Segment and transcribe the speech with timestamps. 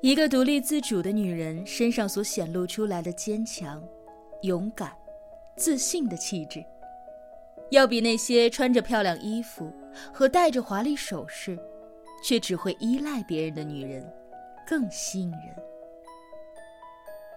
[0.00, 3.82] 一个独立自主的女人身上所显露出来的坚强、
[4.42, 4.96] 勇敢、
[5.56, 6.64] 自信的气质，
[7.70, 9.70] 要比那些穿着漂亮衣服
[10.12, 11.58] 和戴着华丽首饰，
[12.24, 14.10] 却只会依赖别人的女人，
[14.66, 15.54] 更吸引人。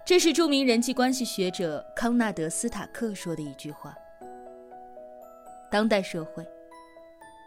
[0.06, 3.94] 这是著名人际关系学者康纳德·斯塔克说的一句话。
[5.70, 6.46] 当代社会，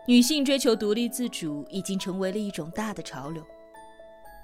[0.08, 3.44] 女性追求独立自主已经成为了一种大的潮流。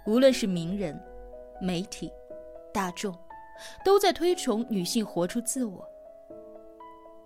[0.05, 0.99] 无论是名人、
[1.61, 2.11] 媒体、
[2.73, 3.15] 大众，
[3.85, 5.87] 都在推崇女性活出自我。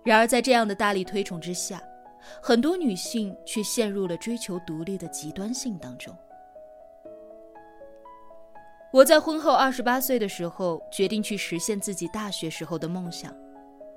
[0.04, 1.82] 然而，在这样的大力推崇之下，
[2.40, 6.14] 很多女性却陷入了追求独立的极端性当中。
[8.90, 13.36] 我在婚后二十八岁的时候，决定去实现自己大学时候的梦想，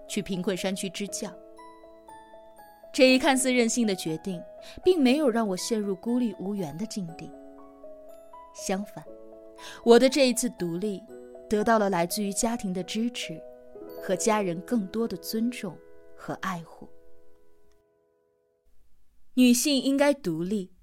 [0.07, 1.31] 去贫困山区支教。
[2.91, 4.43] 这一看似任性的决定，
[4.83, 7.31] 并没有让我陷入孤立无援的境地。
[8.53, 9.03] 相反，
[9.83, 11.01] 我的这一次独立，
[11.49, 13.41] 得到了来自于家庭的支持，
[14.01, 15.77] 和家人更多的尊重
[16.15, 16.89] 和爱护。
[19.33, 20.73] 女性应该独立，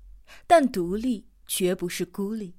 [0.46, 2.54] 但独立绝不是孤立。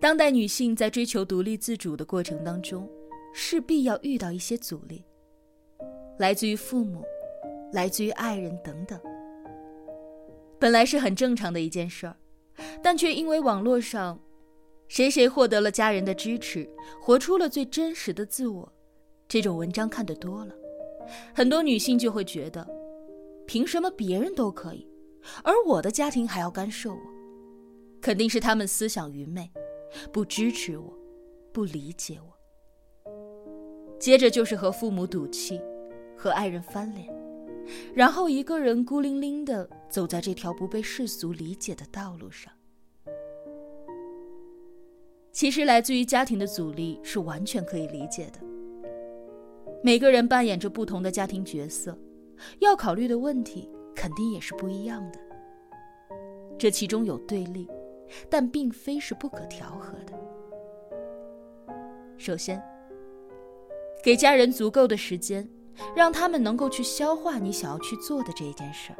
[0.00, 2.88] 当代女性在追求独立自主的过程当中，
[3.34, 5.04] 势必要遇到一些阻力，
[6.18, 7.04] 来自于父母，
[7.72, 9.00] 来自于爱人等等。
[10.58, 12.16] 本来是很正常的一件事儿。
[12.82, 14.18] 但却因为网络上，
[14.88, 16.68] 谁谁获得了家人的支持，
[17.00, 18.72] 活出了最真实的自我，
[19.28, 20.54] 这种文章看得多了，
[21.34, 22.66] 很多女性就会觉得，
[23.46, 24.86] 凭什么别人都可以，
[25.44, 27.00] 而我的家庭还要干涉我？
[28.00, 29.50] 肯定是他们思想愚昧，
[30.12, 30.98] 不支持我，
[31.52, 32.30] 不理解我。
[33.98, 35.60] 接着就是和父母赌气，
[36.16, 37.06] 和爱人翻脸，
[37.94, 42.52] 然后一个人孤零零的走在这条不被世俗理解的道路上。
[45.32, 48.40] 其实来自于家庭的阻力是完全可以理解的。
[49.82, 51.96] 每个人扮演着不同的家庭角色，
[52.58, 55.18] 要考虑的问题肯定也是不一样的。
[56.58, 57.66] 这其中有对立，
[58.28, 60.12] 但并非是不可调和的。
[62.18, 62.62] 首先，
[64.02, 65.48] 给家人足够的时间，
[65.94, 68.98] 让他们能够去消化你想要去做的这件事儿，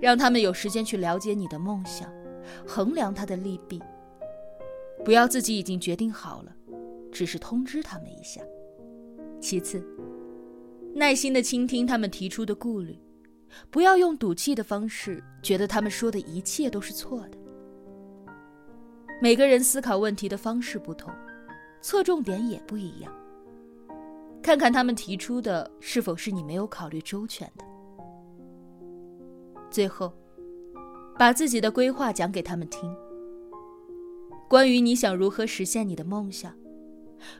[0.00, 2.12] 让他们有时间去了解你的梦想，
[2.66, 3.80] 衡量它的利弊。
[5.04, 6.52] 不要自己已经决定好了，
[7.12, 8.40] 只是通知他们一下。
[9.40, 9.86] 其次，
[10.94, 12.98] 耐心的倾听他们提出的顾虑，
[13.70, 17.38] 不要用赌气的方式，觉得他们说的一切都是错的。
[19.20, 21.12] 每个人思考问题的方式不同，
[21.82, 23.12] 侧重点也不一样。
[24.44, 27.64] 看看他们提出的是否是你没有考虑周全的。
[29.70, 30.12] 最后，
[31.18, 32.94] 把自己的规划讲给他们听。
[34.46, 36.54] 关于你想如何实现你的梦想，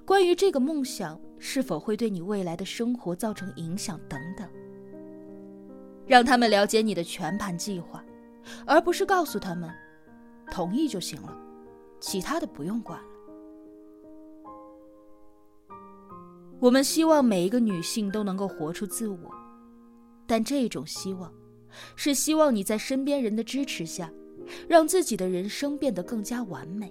[0.07, 4.49] 关于这个梦想是否会对你未来的生活造成影响等等，
[6.07, 8.03] 让他们了解你的全盘计划，
[8.65, 9.71] 而不是告诉他们
[10.51, 11.37] 同意就行了，
[12.01, 13.14] 其他的不用管了。
[16.65, 19.31] 我们希望每一个女性都能够活出自我，
[20.27, 21.31] 但这种希望，
[21.95, 24.11] 是希望你在身边人的支持下。
[24.67, 26.91] 让自己的人生变得更加完美，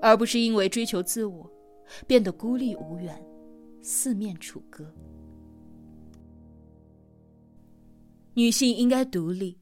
[0.00, 1.50] 而不是因为追求自我，
[2.06, 3.22] 变得孤立无援、
[3.82, 4.90] 四面楚歌。
[8.34, 9.60] 女性应该独立，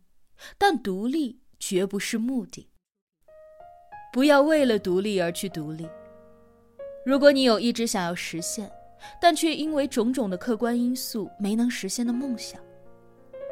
[0.57, 2.71] 但独立绝不是目的。
[4.13, 5.89] 不要为了独立而去独立。
[7.05, 8.71] 如果你有一直想要实现，
[9.21, 12.61] 但却因为种种的客观因素没能实现的梦想，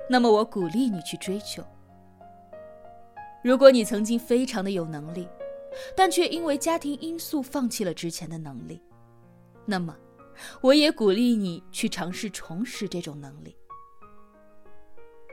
[0.09, 1.63] 那么我鼓励你去追求。
[3.43, 5.29] 如果你曾经非常的有能力，
[5.97, 8.83] 但却因为家庭因素放弃了之前的能力，
[9.65, 9.97] 那么，
[10.61, 13.57] 我也鼓励你去尝试重拾这种能力。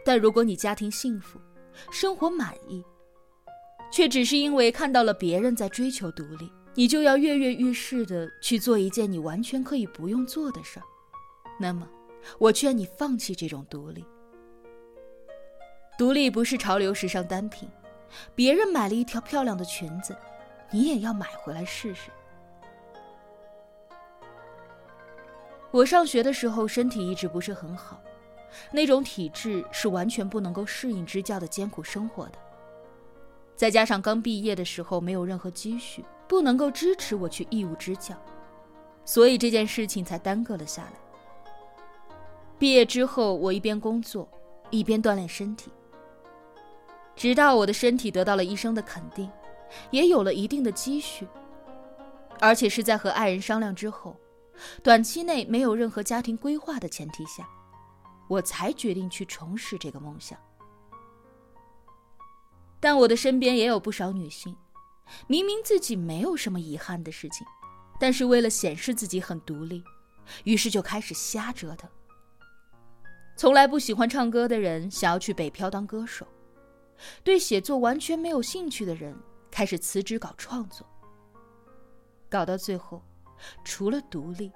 [0.05, 1.39] 但如果你家庭幸福，
[1.89, 2.83] 生活满意，
[3.91, 10.83] 却只是因为看到了别人在追求独立，你就要跃跃欲试的去做一件你完全可以不用做的事儿，
[11.57, 11.87] 那么，
[12.37, 14.05] 我劝你放弃这种独立。
[15.97, 17.67] 独立不是潮流时尚单品。
[18.33, 20.15] 别人买了一条漂亮的裙子，
[20.71, 22.11] 你也要买回来试试。
[25.71, 28.01] 我上学的时候身体一直不是很好，
[28.71, 32.37] 那种体质是完全不能够适应支教的艰苦生活的。
[33.55, 38.15] 再加上刚毕业的时候没有任何积蓄，不能够支持我去义务支教，
[39.03, 40.93] 所以这件事情才耽搁了下来。
[42.57, 44.27] 毕业之后，我一边工作，
[44.69, 45.71] 一边锻炼身体。
[47.15, 49.29] 直到我的身体得到了医生的肯定，
[49.91, 51.27] 也有了一定的积蓄，
[52.39, 54.15] 而且是在和爱人商量之后，
[54.83, 57.47] 短期内没有任何家庭规划的前提下，
[58.27, 60.37] 我才决定去重拾这个梦想。
[62.79, 64.55] 但我的身边也有不少女性，
[65.27, 67.45] 明明自己没有什么遗憾的事情，
[67.99, 69.83] 但是为了显示自己很独立，
[70.43, 71.89] 于是就开始瞎折腾。
[73.37, 76.25] 从来不喜欢唱歌的人想要去北漂当歌手，
[77.23, 79.15] 对写作完全没有兴趣的人
[79.51, 80.87] 开始辞职搞创作，
[82.29, 83.03] 搞到最后，
[83.63, 84.51] 除了独立，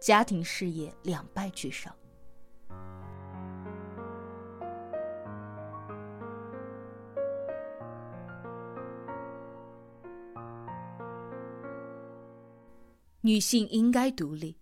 [0.00, 1.94] 家庭事业两败俱伤。
[13.22, 14.56] 女性应该独立，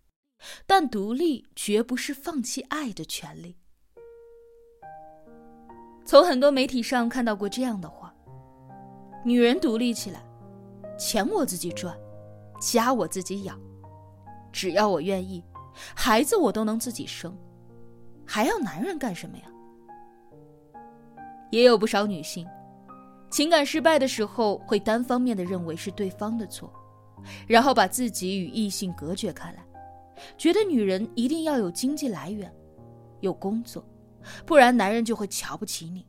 [0.67, 3.57] 但独立绝不是放弃爱的权利。
[6.05, 8.13] 从很多媒体上看到过这样的话：
[9.25, 10.21] 女人独立起来，
[10.99, 11.97] 钱我自己赚，
[12.61, 13.61] 家我自己养，
[14.51, 15.45] 只要我愿意，
[15.95, 17.37] 孩子我都能自己生，
[18.27, 19.45] 还要男人干什么呀？
[21.53, 22.45] 也有不少女性，
[23.31, 26.73] 情感失败的时候会单方面的认为是对方的错。
[27.47, 29.65] 然后把自己与异性隔绝开来，
[30.37, 32.53] 觉得女人一定要有经济来源，
[33.21, 33.85] 有工作，
[34.45, 36.07] 不然男人就会瞧不起你，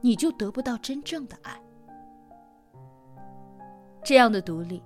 [0.00, 1.60] 你就得不到真正的爱。
[4.04, 4.82] 这样的独立，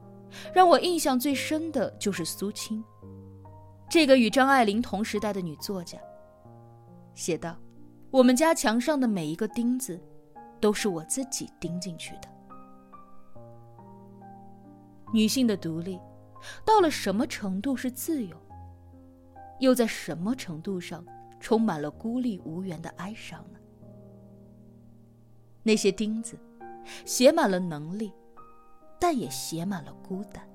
[0.54, 2.82] 让我印象最深的就是苏青，
[3.88, 5.98] 这个与张爱玲同时代的女作家，
[7.14, 7.56] 写道
[8.10, 10.00] ：“我们家墙上的每一个钉子，
[10.60, 12.28] 都是我自己钉进去的。”
[15.12, 15.98] 女性的独立，
[16.64, 18.36] 到了什么程度是自由？
[19.60, 21.04] 又在什么程度上
[21.38, 23.58] 充满了孤立无援的哀伤呢？
[25.62, 26.36] 那些钉子，
[27.04, 28.12] 写满了能力，
[28.98, 30.48] 但也写满了孤单。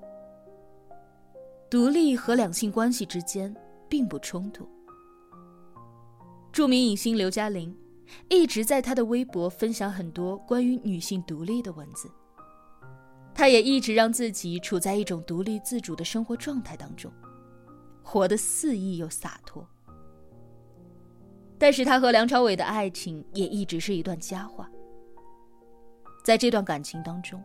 [1.70, 3.56] 独立和两性关系之间
[3.88, 4.68] 并不冲突。
[6.52, 7.74] 著名影星刘嘉玲，
[8.30, 12.10] 一直在她的微博分享很多关于女性独立的文字。
[13.38, 17.12] 他也一直让自己处在一种独立自主的生活状态当中，
[18.02, 19.64] 活得肆意又洒脱。
[21.60, 24.68] 但是他和梁朝伟的爱情也一直是一段佳话。
[26.24, 27.40] 在这段感情当中，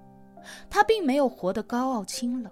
[0.71, 2.50] 他并没有活得高傲清冷，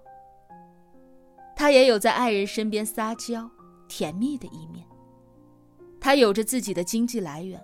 [1.56, 3.50] 他也有在爱人身边撒娇
[3.88, 4.86] 甜蜜的一面。
[5.98, 7.58] 他有着自己的经济来源，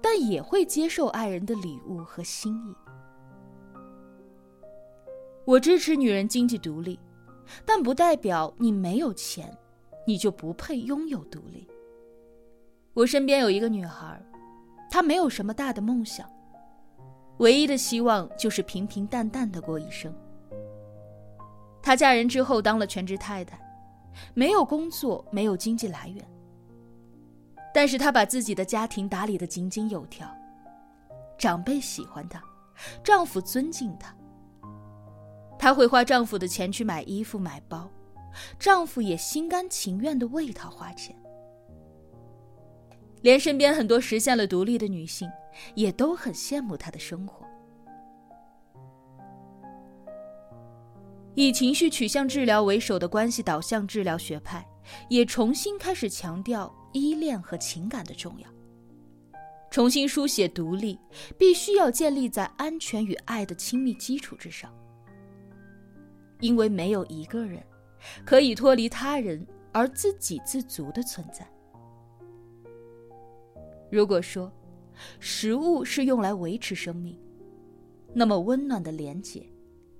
[0.00, 2.72] 但也会接受爱人的礼物和心意。
[5.48, 7.00] 我支持女人经济独立，
[7.64, 9.50] 但不代表你没有钱，
[10.06, 11.66] 你就不配拥有独立。
[12.92, 14.22] 我身边有一个女孩，
[14.90, 16.30] 她没有什么大的梦想，
[17.38, 20.14] 唯一的希望就是平平淡淡的过一生。
[21.80, 23.58] 她嫁人之后当了全职太太，
[24.34, 26.22] 没有工作，没有经济来源，
[27.72, 30.28] 但是她把自己的家庭打理得井井有条，
[31.38, 32.38] 长辈喜欢她，
[33.02, 34.14] 丈夫尊敬她。
[35.58, 37.90] 她会花丈夫的钱去买衣服、买包，
[38.58, 41.14] 丈夫也心甘情愿的为她花钱。
[43.22, 45.28] 连身边很多实现了独立的女性，
[45.74, 47.44] 也都很羡慕她的生活。
[51.34, 54.64] 以情绪取向治疗为首的关系导向治疗学派，
[55.08, 58.48] 也重新开始强调依恋和情感的重要，
[59.70, 60.98] 重新书写独立
[61.36, 64.72] 必须要建立在安全与爱的亲密基础之上。
[66.40, 67.62] 因为没有一个人
[68.24, 71.46] 可以脱离他人而自给自足的存在。
[73.90, 74.52] 如果说
[75.18, 77.18] 食物是用来维持生命，
[78.12, 79.46] 那么温暖的连结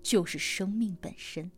[0.03, 1.51] 就是生命本身。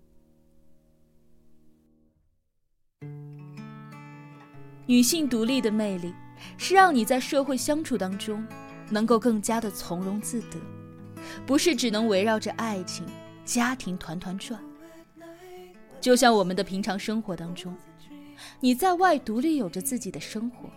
[4.87, 6.13] 女性独立的魅力
[6.59, 8.47] 是让你在社会相处当中
[8.91, 10.59] 能够更加的从容自得，
[11.47, 13.07] 不是只能围绕着爱情、
[13.45, 14.61] 家庭团团转。
[16.01, 17.77] 就像我们的平常生活当中，
[18.59, 20.71] 你在外独立有着自己的生活，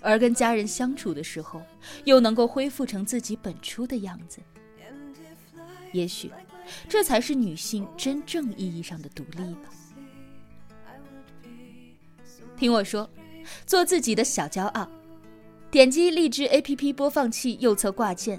[0.00, 1.62] 而跟家人相处的时候，
[2.04, 4.40] 又能够恢复成自己本初的样子。
[5.92, 6.30] 也许，
[6.88, 9.70] 这才是女性真正意义上的独立吧。
[12.56, 13.08] 听我说，
[13.66, 14.88] 做自己的小骄傲。
[15.70, 18.38] 点击荔枝 APP 播放器右侧挂件，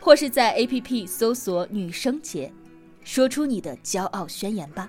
[0.00, 2.52] 或是在 APP 搜索“女生节”，
[3.02, 4.88] 说出你的骄傲宣言吧。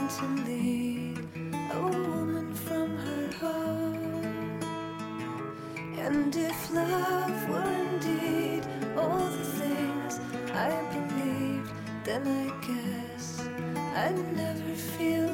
[0.00, 1.18] Lead
[1.72, 4.60] a woman from her home.
[5.98, 10.20] And if love were indeed all the things
[10.52, 11.70] I believed,
[12.04, 13.40] then I guess
[13.94, 15.33] I'd never feel.